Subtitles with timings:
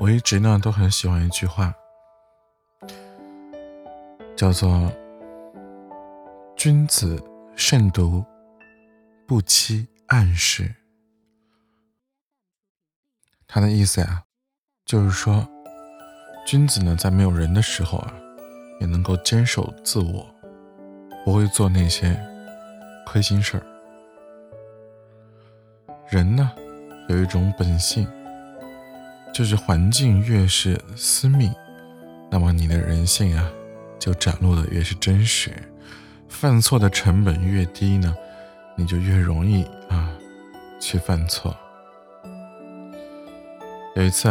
[0.00, 1.74] 我一直呢都很喜欢一句话，
[4.36, 4.92] 叫做
[6.56, 7.20] “君子
[7.56, 8.24] 慎独，
[9.26, 10.72] 不欺暗室”。
[13.48, 14.22] 他的意思呀，
[14.84, 15.48] 就是说，
[16.46, 18.14] 君子呢在没有人的时候啊，
[18.80, 20.24] 也能够坚守自我，
[21.24, 22.16] 不会做那些
[23.04, 23.66] 亏心事儿。
[26.08, 26.52] 人呢
[27.08, 28.06] 有一种本性。
[29.38, 31.48] 就是环境越是私密，
[32.28, 33.48] 那么你的人性啊，
[33.96, 35.52] 就展露的越是真实。
[36.28, 38.12] 犯错的成本越低呢，
[38.74, 40.10] 你就越容易啊
[40.80, 41.56] 去犯错。
[43.94, 44.28] 有一次，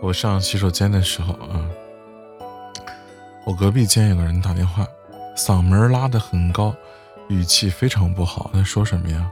[0.00, 1.68] 我上洗手间的时候啊，
[3.44, 4.86] 我隔壁间有个人打电话，
[5.36, 6.74] 嗓门拉得很高，
[7.28, 8.50] 语气非常不好。
[8.54, 9.30] 他说什么呀？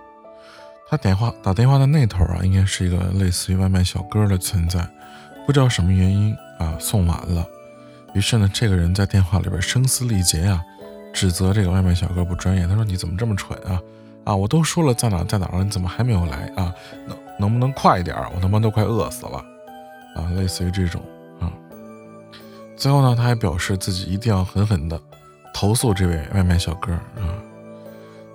[0.89, 4.89] 他电话打电话的那头啊，应该是一个类似于外卖小哥的存在，
[5.45, 7.45] 不知道什么原因啊送晚了。
[8.15, 10.63] 于是呢，这个人在电话里边声嘶力竭啊，
[11.13, 12.67] 指责这个外卖小哥不专业。
[12.69, 13.83] 他说：“你怎么这么蠢啊？
[14.25, 16.73] 啊，我都说了在哪在哪了，你怎么还没有来啊？
[17.07, 18.17] 能能不能快一点？
[18.35, 19.45] 我他妈都快饿死了
[20.15, 21.03] 啊！”类似于这种
[21.41, 21.53] 啊。
[22.77, 24.99] 最后呢，他还表示自己一定要狠狠的
[25.53, 27.35] 投诉这位外卖小哥啊。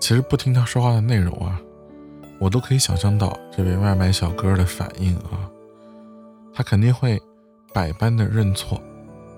[0.02, 1.58] 其实不听他说话的内容啊。
[2.42, 5.48] 我都可以想象到这位外卖小哥的反应啊，
[6.52, 7.22] 他肯定会
[7.72, 8.82] 百般的认错，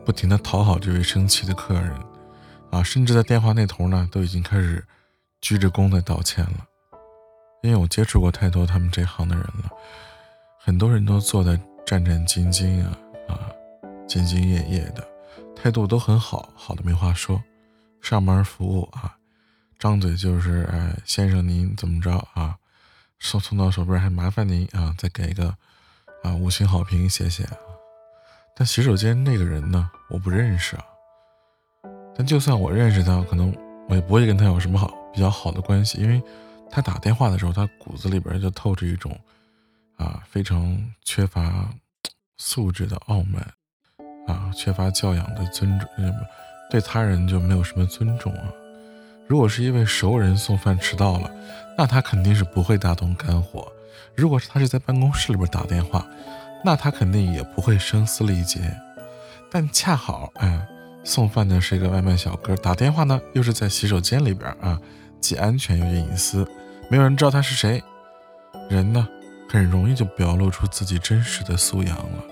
[0.05, 1.93] 不停的讨好这位生气的客人
[2.71, 4.81] 啊，甚至在电话那头呢都已经开始
[5.41, 6.65] 鞠着躬的道歉了。
[7.61, 9.69] 因为我接触过太多他们这行的人了，
[10.57, 13.51] 很多人都做的战战兢兢啊啊，
[14.07, 15.05] 兢兢业业的，
[15.53, 17.43] 态度都很好，好的没话说，
[18.01, 19.17] 上门服务啊，
[19.77, 22.55] 张嘴就是哎先生您怎么着啊？
[23.19, 25.55] 送送到手边还麻烦您啊，再给一个
[26.23, 27.57] 啊五星好评，谢谢啊。
[28.55, 30.83] 但洗手间那个人呢，我不认识啊。
[32.15, 33.55] 但就算我认识他，可能
[33.89, 36.21] 我也不会跟他有什么好比较好的关系，因为
[36.69, 39.19] 他打电话的时候，他骨子里边就透着一种
[39.97, 41.67] 啊非常缺乏
[42.37, 43.41] 素质的傲慢
[44.27, 45.87] 啊，缺乏教养的尊重，
[46.69, 48.53] 对他人就没有什么尊重啊。
[49.27, 51.31] 如果是一位熟人送饭迟到了，
[51.77, 53.61] 那他肯定是不会大动肝火；
[54.15, 56.05] 如果是他是在办公室里边打电话，
[56.63, 58.59] 那他肯定也不会声嘶力竭。
[59.49, 60.67] 但恰好，哎，
[61.03, 64.79] 送饭的是一个外卖小哥，打电话呢又是在洗手间里边啊，
[65.19, 66.47] 既安全又隐私，
[66.89, 67.81] 没有人知道他是谁。
[68.69, 69.07] 人呢，
[69.49, 72.23] 很容易就表露出自己真实的素养了。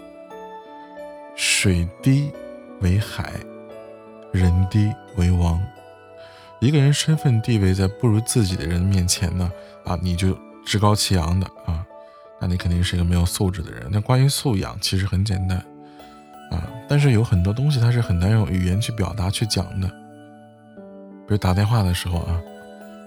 [1.35, 2.31] 水低
[2.81, 3.33] 为海，
[4.31, 5.61] 人低为王。
[6.61, 9.51] 一个人身份地位在不如自己的人面前呢，
[9.83, 11.83] 啊，你就趾高气扬的啊，
[12.39, 13.87] 那你肯定是一个没有素质的人。
[13.89, 15.57] 那关于素养，其实很简单
[16.51, 19.87] 啊，但是有很多东西它是很难用语言去表达去讲的。
[21.27, 22.39] 比如打电话的时候啊，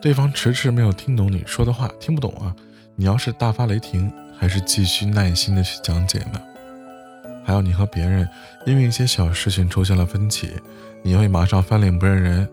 [0.03, 2.53] 对方迟迟没有听懂你说的话，听不懂啊，
[2.97, 6.43] 你要是大发雷霆，还是继续耐心的去讲解呢？
[7.45, 8.29] 还有你和别人
[8.67, 10.51] 因为一些小事情出现了分歧，
[11.05, 12.49] 你会马上翻脸不认人？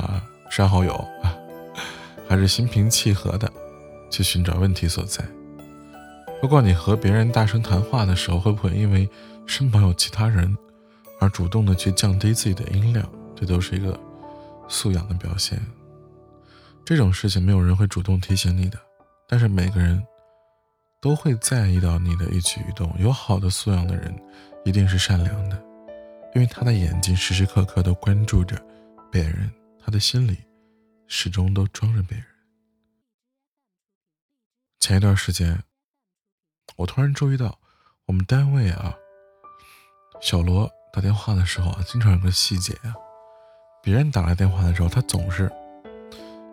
[0.00, 1.36] 啊，删好友啊，
[2.28, 3.50] 还是心平气和的
[4.10, 5.24] 去寻找问题所在。
[6.40, 9.08] 不过你和别人大声谈话的时候，会不会因为
[9.46, 10.56] 身旁有其他人
[11.20, 13.06] 而主动的去降低自己的音量？
[13.36, 13.98] 这都是一个
[14.68, 15.60] 素养的表现。
[16.84, 18.78] 这种事情没有人会主动提醒你的，
[19.28, 20.02] 但是每个人
[21.00, 22.90] 都会在意到你的一举一动。
[22.98, 24.14] 有好的素养的人，
[24.64, 25.62] 一定是善良的，
[26.34, 28.56] 因为他的眼睛时时刻刻都关注着
[29.10, 29.50] 别人。
[29.82, 30.38] 他的心里
[31.06, 32.26] 始终都装着别人。
[34.78, 35.62] 前一段时间，
[36.76, 37.58] 我突然注意到，
[38.06, 38.94] 我们单位啊，
[40.20, 42.94] 小罗打电话的时候啊，经常有个细节啊，
[43.82, 45.50] 别人打来电话的时候，他总是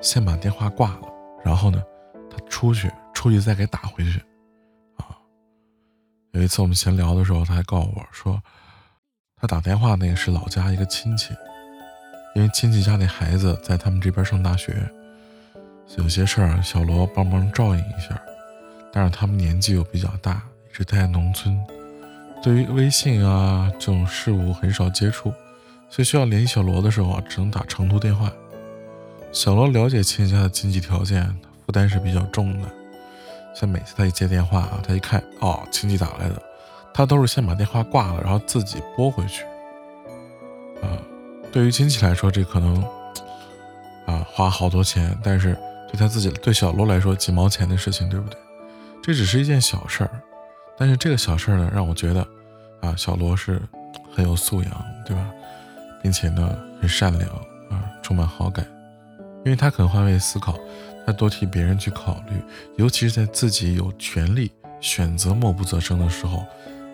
[0.02, 1.08] 先把电话挂了，
[1.44, 1.84] 然后呢，
[2.30, 4.20] 他出去，出去再给打回去，
[4.98, 5.18] 啊。
[6.32, 8.42] 有一次我们闲聊的时候，他还告诉我说，
[9.36, 11.34] 他打电话那个是老家一个亲戚。
[12.38, 14.88] 因为亲戚家那孩子在他们这边上大学，
[15.96, 18.22] 有些事儿小罗帮忙照应一下。
[18.94, 21.60] 但是他们年纪又比较大，一直待在农村，
[22.44, 25.34] 对于微信啊这种事物很少接触，
[25.90, 28.32] 所以需要联系小罗的时候啊，只能打长途电话。
[29.32, 31.26] 小罗了解亲戚家的经济条件，
[31.66, 32.70] 负担是比较重的，
[33.56, 36.40] 像每次他一接电话啊，他一看哦亲戚打来的，
[36.94, 39.44] 他都是先把电话挂了，然后自己拨回去，
[40.84, 41.02] 啊。
[41.58, 42.84] 对于亲戚来说，这可能
[44.06, 45.58] 啊花好多钱，但是
[45.92, 48.38] 对他自己对小罗来说几毛钱的事情，对不对？
[49.02, 50.22] 这只是一件小事儿，
[50.78, 52.22] 但是这个小事儿呢，让我觉得
[52.80, 53.60] 啊，小罗是
[54.14, 55.32] 很有素养，对吧？
[56.04, 57.28] 并且呢，很善良
[57.72, 58.64] 啊，充满好感，
[59.44, 60.60] 因为他肯换位思考，
[61.08, 62.40] 他多替别人去考虑，
[62.76, 66.46] 尤其是在自己有权利选择默不作声的时候，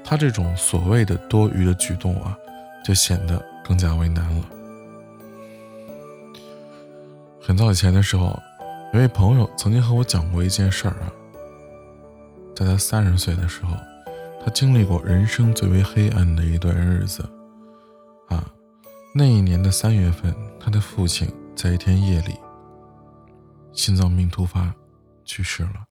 [0.06, 2.34] 他这种所谓的多余的举动啊，
[2.82, 4.50] 就显得更加为难了。
[7.42, 8.40] 很早以前的时候，
[8.94, 11.12] 有位朋友曾经和我讲过一件事儿啊，
[12.56, 13.76] 在他三十岁的时候，
[14.44, 17.24] 他经历过人生最为黑暗的一段日子
[18.30, 18.46] 啊。
[19.16, 22.36] 那一年的三月份，他的父亲在一天夜里
[23.74, 24.74] 心脏病突发
[25.26, 25.86] 去世了。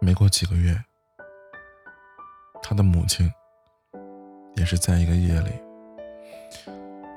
[0.00, 0.78] 没过几个月，
[2.62, 3.30] 他的母亲
[4.56, 5.50] 也是在一个夜里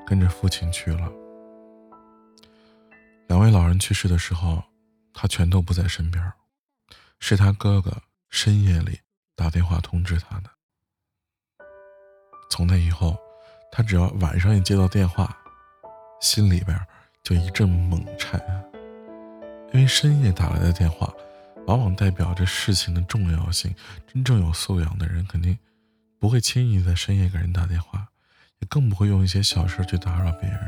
[0.08, 1.12] 跟着父亲去了。
[3.28, 4.62] 两位老人去世的时候，
[5.12, 6.32] 他全都不在身边，
[7.20, 7.94] 是他哥哥
[8.30, 9.00] 深夜里
[9.36, 10.50] 打电话通知他的。
[12.50, 13.16] 从那以后。
[13.70, 15.36] 他只要晚上一接到电话，
[16.22, 16.74] 心里边
[17.22, 18.40] 就一阵猛颤，
[19.74, 21.12] 因为深夜打来的电话，
[21.66, 23.72] 往往代表着事情的重要性。
[24.06, 25.56] 真正有素养的人，肯定
[26.18, 28.08] 不会轻易在深夜给人打电话，
[28.60, 30.60] 也更不会用一些小事去打扰别人。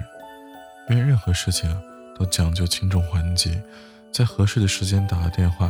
[0.88, 1.70] 因为任何事情，
[2.18, 3.60] 都讲究轻重缓急，
[4.12, 5.66] 在合适的时间打个电话，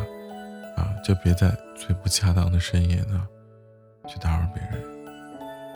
[0.77, 3.27] 啊，就别在最不恰当的深夜呢，
[4.09, 4.83] 去打扰别人。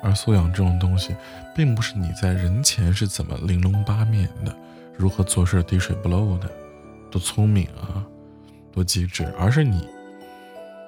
[0.02, 1.16] 而素养这种东西，
[1.54, 4.54] 并不是你在人前是怎么玲珑八面的，
[4.96, 6.50] 如何做事滴水不漏的，
[7.10, 8.04] 多聪明啊，
[8.70, 9.88] 多机智，而是你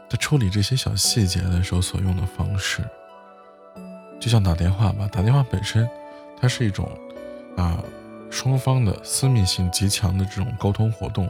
[0.08, 2.82] 在处理这些小细节的时候所用的方式。
[4.20, 5.88] 就像打电话吧，打电话本身，
[6.40, 6.90] 它是一种
[7.56, 7.78] 啊
[8.30, 11.28] 双方的私密性极强的这种沟通活动。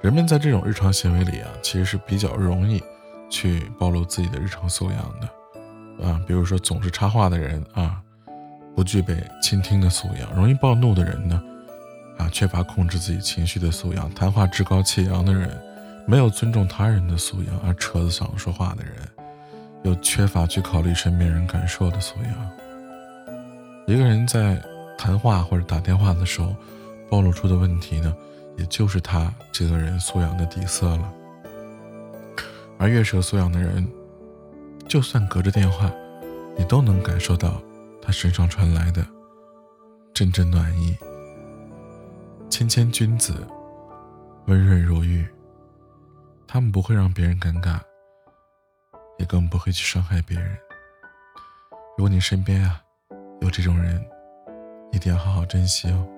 [0.00, 2.82] 人们在这种日常行为里啊，其实是比较容易
[3.28, 6.06] 去暴露自己的日常素养的。
[6.06, 8.00] 啊，比如说总是插话的人啊，
[8.74, 11.42] 不具备倾听的素养；容易暴怒的人呢，
[12.16, 15.54] 啊，缺乏控制自己情绪的素养；谈话趾高气扬的人，
[16.06, 18.94] 没有尊重他人的素养；而扯着嗓子说话的人，
[19.82, 22.50] 又缺乏去考虑身边人感受的素养。
[23.86, 24.60] 一个人在
[24.96, 26.54] 谈话或者打电话的时候，
[27.08, 28.14] 暴露出的问题呢，
[28.56, 31.12] 也就是他这个人素养的底色了。
[32.78, 33.86] 而越是有素养的人。
[34.88, 35.88] 就算隔着电话，
[36.58, 37.62] 你都能感受到
[38.02, 39.06] 他身上传来的
[40.12, 40.96] 阵阵暖意。
[42.48, 43.46] 谦谦君子，
[44.46, 45.24] 温润如玉。
[46.48, 47.78] 他们不会让别人尴尬，
[49.20, 50.58] 也更不会去伤害别人。
[51.96, 52.82] 如果你身边啊
[53.42, 54.02] 有这种人，
[54.90, 56.08] 一定要好好珍惜哦。